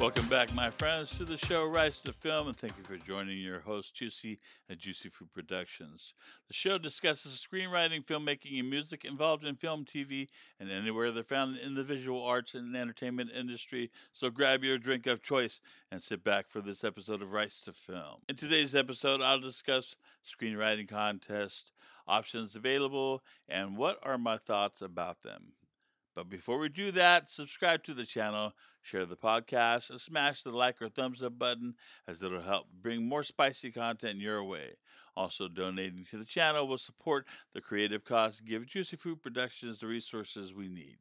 [0.00, 3.36] Welcome back, my friends, to the show Rise to Film, and thank you for joining
[3.36, 4.38] your host, Juicy
[4.70, 6.14] at Juicy Fruit Productions.
[6.48, 10.28] The show discusses screenwriting, filmmaking, and music involved in film, TV,
[10.58, 13.90] and anywhere they're found in the visual arts and entertainment industry.
[14.14, 15.60] So grab your drink of choice
[15.92, 18.22] and sit back for this episode of Rise to Film.
[18.30, 21.72] In today's episode, I'll discuss screenwriting contest,
[22.08, 23.20] options available,
[23.50, 25.52] and what are my thoughts about them.
[26.14, 30.50] But before we do that, subscribe to the channel share the podcast, and smash the
[30.50, 31.74] like or thumbs up button
[32.08, 34.70] as it'll help bring more spicy content your way.
[35.16, 39.80] Also, donating to the channel will support the creative cause and give Juicy Fruit Productions
[39.80, 40.96] the resources we need.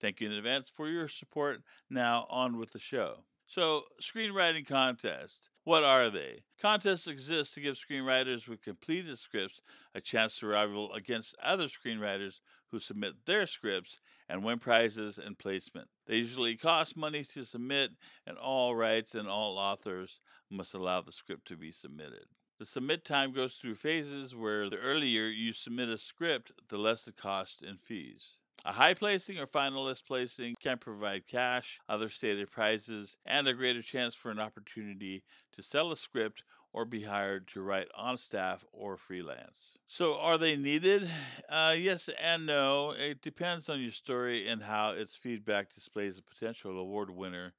[0.00, 1.62] Thank you in advance for your support.
[1.88, 3.24] Now, on with the show.
[3.46, 5.48] So, screenwriting contests.
[5.64, 6.42] What are they?
[6.60, 9.62] Contests exist to give screenwriters with completed scripts
[9.94, 13.98] a chance to rival against other screenwriters who submit their scripts
[14.32, 15.86] and win prizes and placement.
[16.06, 17.90] They usually cost money to submit,
[18.26, 20.20] and all rights and all authors
[20.50, 22.24] must allow the script to be submitted.
[22.58, 27.02] The submit time goes through phases where the earlier you submit a script, the less
[27.02, 28.26] the cost and fees.
[28.64, 33.82] A high placing or finalist placing can provide cash, other stated prizes, and a greater
[33.82, 35.24] chance for an opportunity
[35.56, 39.78] to sell a script or be hired to write on staff or freelance.
[39.88, 41.10] So, are they needed?
[41.48, 42.92] Uh, yes and no.
[42.92, 47.52] It depends on your story and how its feedback displays a potential award winner,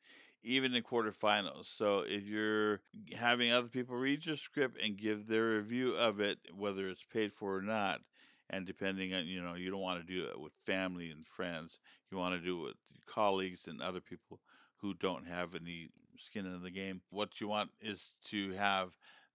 [0.44, 1.66] even in quarterfinals.
[1.78, 2.82] So, if you're
[3.14, 7.32] having other people read your script and give their review of it, whether it's paid
[7.34, 8.02] for or not,
[8.50, 11.78] and depending on, you know, you don't want to do it with family and friends,
[12.12, 14.40] you want to do it with colleagues and other people
[14.78, 15.90] who don't have any
[16.26, 17.02] skin in the game.
[17.10, 18.90] What you want is to have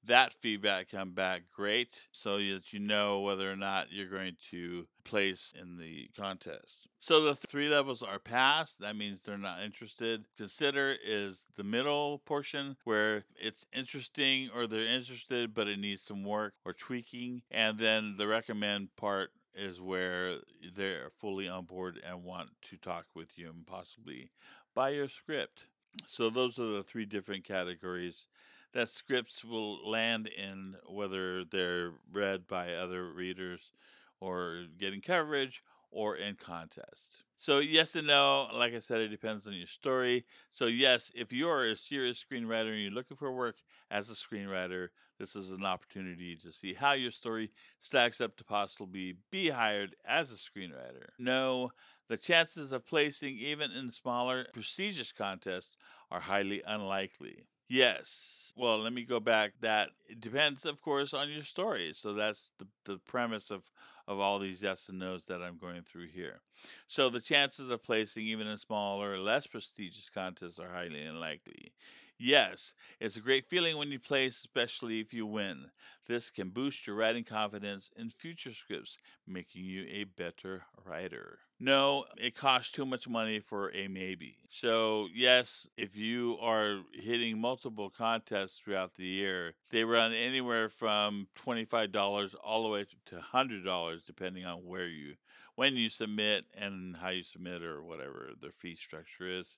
[0.06, 4.86] that feedback come back great so that you know whether or not you're going to
[5.04, 6.88] place in the contest.
[7.00, 8.80] So the three levels are passed.
[8.80, 10.24] That means they're not interested.
[10.36, 16.24] Consider is the middle portion where it's interesting or they're interested, but it needs some
[16.24, 17.42] work or tweaking.
[17.50, 20.38] And then the recommend part is where
[20.76, 24.30] they're fully on board and want to talk with you and possibly
[24.74, 25.64] buy your script.
[26.06, 28.26] So those are the three different categories
[28.74, 33.72] that scripts will land in, whether they're read by other readers
[34.20, 37.24] or getting coverage or in contest.
[37.38, 40.26] So, yes and no, like I said, it depends on your story.
[40.50, 43.56] So, yes, if you're a serious screenwriter and you're looking for work
[43.90, 44.88] as a screenwriter,
[45.18, 49.94] this is an opportunity to see how your story stacks up to possibly be hired
[50.04, 51.06] as a screenwriter.
[51.18, 51.70] No,
[52.08, 55.76] the chances of placing even in smaller, prestigious contests
[56.10, 57.44] are highly unlikely.
[57.68, 58.52] Yes.
[58.56, 59.52] Well, let me go back.
[59.60, 61.94] That it depends, of course, on your story.
[61.96, 63.62] So that's the, the premise of,
[64.06, 66.40] of all these yes and no's that I'm going through here.
[66.88, 71.72] So the chances of placing even in smaller, less prestigious contests are highly unlikely.
[72.20, 75.70] Yes, it's a great feeling when you place, especially if you win.
[76.06, 78.96] This can boost your writing confidence in future scripts,
[79.26, 81.38] making you a better writer.
[81.60, 84.36] No, it costs too much money for a maybe.
[84.50, 91.28] So, yes, if you are hitting multiple contests throughout the year, they run anywhere from
[91.36, 95.14] $25 all the way to $100 depending on where you
[95.54, 99.48] when you submit and how you submit or whatever the fee structure is.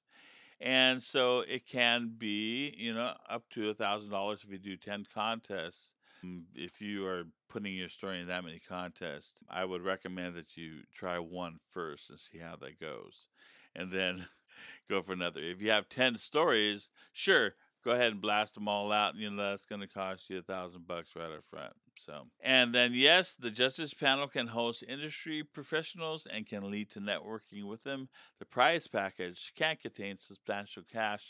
[0.60, 4.76] And so it can be, you know, up to a thousand dollars if you do
[4.76, 5.92] ten contests.
[6.24, 10.56] Mm, If you are putting your story in that many contests, I would recommend that
[10.56, 13.26] you try one first and see how that goes,
[13.74, 14.26] and then
[14.88, 15.40] go for another.
[15.40, 17.54] If you have ten stories, sure,
[17.84, 19.16] go ahead and blast them all out.
[19.16, 21.74] You know that's going to cost you a thousand bucks right up front.
[22.06, 27.00] So, and then yes, the justice panel can host industry professionals and can lead to
[27.00, 28.08] networking with them.
[28.38, 31.22] The prize package can contain substantial cash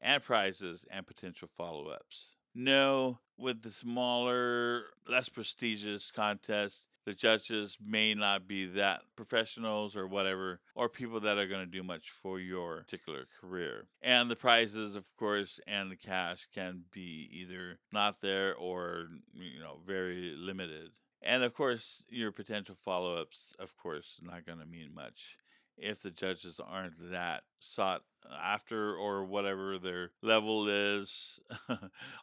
[0.00, 2.28] and prizes and potential follow-ups.
[2.54, 10.06] No, with the smaller, less prestigious contests, the judges may not be that professionals or
[10.06, 13.86] whatever, or people that are going to do much for your particular career.
[14.02, 19.60] And the prizes, of course, and the cash can be either not there or, you
[19.60, 20.90] know, very limited.
[21.22, 25.36] And of course, your potential follow ups, of course, not going to mean much
[25.76, 28.02] if the judges aren't that sought
[28.42, 31.38] after or whatever their level is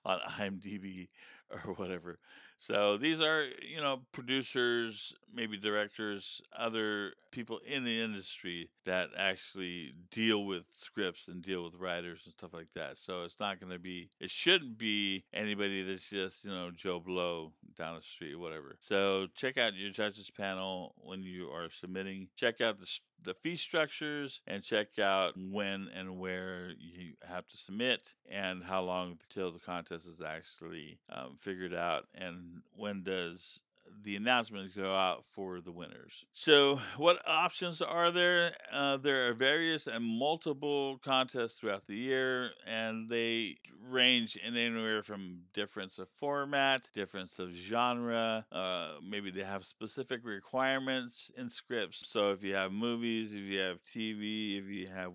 [0.06, 1.08] on IMDb
[1.52, 2.20] or whatever.
[2.60, 9.94] So these are, you know, producers, maybe directors, other people in the industry that actually
[10.12, 12.98] deal with scripts and deal with writers and stuff like that.
[13.04, 17.00] So it's not going to be, it shouldn't be anybody that's just, you know, Joe
[17.00, 18.76] Blow down the street whatever.
[18.80, 22.28] So check out your judges panel when you are submitting.
[22.36, 22.88] Check out the
[23.24, 28.82] the fee structures and check out when and where you have to submit and how
[28.82, 33.60] long until the contest is actually um, figured out and when does
[34.04, 36.12] the announcements go out for the winners.
[36.34, 38.52] So, what options are there?
[38.72, 43.58] Uh, there are various and multiple contests throughout the year, and they
[43.90, 48.46] range in anywhere from difference of format, difference of genre.
[48.52, 52.04] Uh, maybe they have specific requirements in scripts.
[52.08, 55.12] So, if you have movies, if you have TV, if you have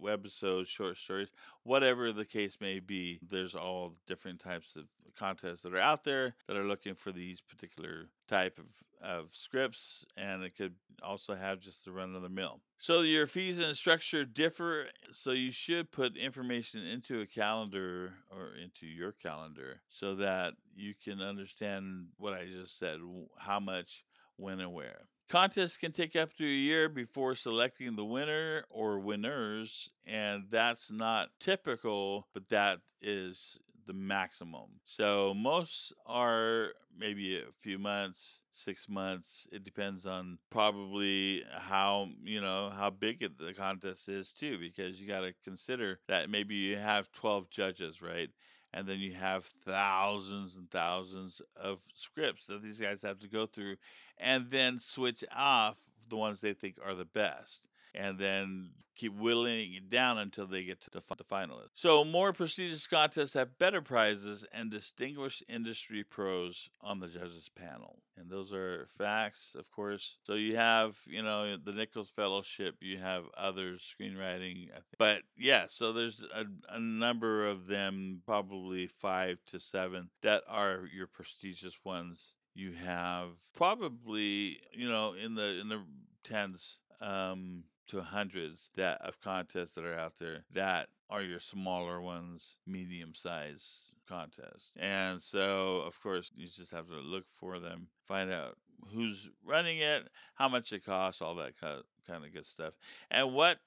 [0.00, 1.28] webisodes, short stories,
[1.62, 4.84] whatever the case may be, there's all different types of
[5.18, 8.66] contests that are out there that are looking for these particular type of,
[9.06, 12.60] of scripts and it could also have just the run of the mill.
[12.78, 18.52] So your fees and structure differ so you should put information into a calendar or
[18.62, 22.98] into your calendar so that you can understand what i just said
[23.38, 24.04] how much
[24.36, 25.06] when and where.
[25.30, 30.90] Contests can take up to a year before selecting the winner or winners, and that's
[30.90, 34.68] not typical, but that is the maximum.
[34.84, 38.20] So most are maybe a few months,
[38.52, 39.46] six months.
[39.52, 45.06] It depends on probably how you know how big the contest is too, because you
[45.06, 48.30] got to consider that maybe you have 12 judges, right?
[48.72, 53.46] And then you have thousands and thousands of scripts that these guys have to go
[53.46, 53.76] through,
[54.18, 55.76] and then switch off
[56.10, 57.60] the ones they think are the best
[57.94, 61.70] and then keep whittling it down until they get to the, the finalists.
[61.74, 67.98] So, more prestigious contests have better prizes and distinguished industry pros on the judges panel.
[68.16, 70.16] And those are facts, of course.
[70.24, 74.68] So, you have, you know, the Nichols Fellowship, you have others, screenwriting.
[74.98, 76.44] But yeah, so there's a,
[76.74, 82.20] a number of them, probably five to seven, that are your prestigious ones.
[82.54, 85.82] You have probably, you know, in the in the
[86.22, 92.00] tens, um, to hundreds that of contests that are out there that are your smaller
[92.00, 94.70] ones, medium size contests.
[94.76, 98.56] And so, of course, you just have to look for them, find out
[98.92, 102.74] who's running it, how much it costs, all that kind of good stuff,
[103.10, 103.58] and what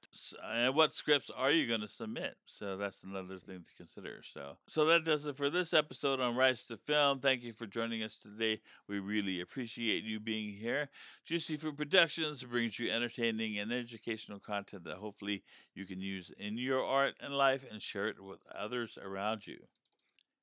[0.44, 2.36] and what scripts are you going to submit.
[2.45, 4.22] So that's another thing to consider.
[4.34, 7.19] So so that does it for this episode on Rights to Film.
[7.19, 8.62] Thank you for joining us today.
[8.88, 10.89] We really appreciate you being here.
[11.25, 15.44] Juicy Fruit Productions brings you entertaining and educational content that hopefully
[15.75, 19.57] you can use in your art and life and share it with others around you.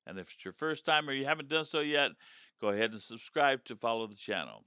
[0.07, 2.11] And if it's your first time or you haven't done so yet,
[2.61, 4.63] go ahead and subscribe to follow the channel.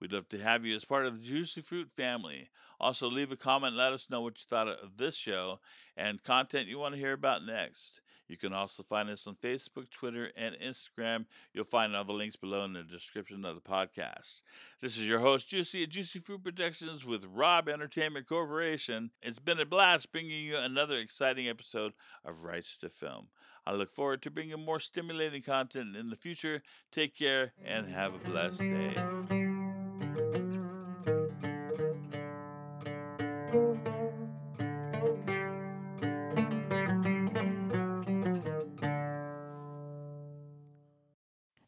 [0.00, 2.50] We'd love to have you as part of the Juicy Fruit family.
[2.80, 5.60] Also, leave a comment, let us know what you thought of this show
[5.96, 8.00] and content you want to hear about next.
[8.28, 11.26] You can also find us on Facebook, Twitter, and Instagram.
[11.52, 14.40] You'll find all the links below in the description of the podcast.
[14.80, 19.10] This is your host, Juicy at Juicy Fruit Productions with Rob Entertainment Corporation.
[19.22, 21.92] It's been a blast bringing you another exciting episode
[22.24, 23.28] of Rights to Film.
[23.66, 26.62] I look forward to bringing more stimulating content in the future.
[26.92, 29.43] Take care and have a blessed day.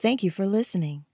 [0.00, 1.04] Thank you for listening.